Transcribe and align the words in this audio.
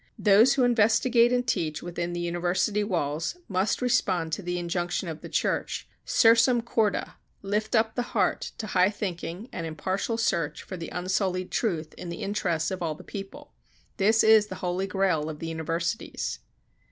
Those 0.17 0.53
who 0.55 0.63
investigate 0.63 1.31
and 1.31 1.45
teach 1.45 1.83
within 1.83 2.11
the 2.13 2.19
university 2.19 2.83
walls 2.83 3.37
must 3.47 3.83
respond 3.83 4.33
to 4.33 4.41
the 4.41 4.57
injunction 4.57 5.07
of 5.07 5.21
the 5.21 5.29
church, 5.29 5.87
"Sursum 6.07 6.65
corda" 6.65 7.17
lift 7.43 7.75
up 7.75 7.93
the 7.93 8.01
heart 8.17 8.51
to 8.57 8.65
high 8.65 8.89
thinking 8.89 9.47
and 9.53 9.63
impartial 9.67 10.17
search 10.17 10.63
for 10.63 10.75
the 10.75 10.89
unsullied 10.89 11.51
truth 11.51 11.93
in 11.99 12.09
the 12.09 12.23
interests 12.23 12.71
of 12.71 12.81
all 12.81 12.95
the 12.95 13.03
people; 13.03 13.53
this 13.97 14.23
is 14.23 14.47
the 14.47 14.55
holy 14.65 14.87
grail 14.87 15.29
of 15.29 15.37
the 15.37 15.49
universities. 15.49 16.39